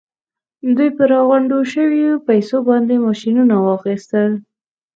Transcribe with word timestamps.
دوی 0.75 0.89
په 0.97 1.03
راغونډو 1.11 1.57
شويو 1.73 2.23
پیسو 2.27 2.57
باندې 2.69 3.03
ماشينونه 3.05 3.55
واخيستل. 3.59 4.31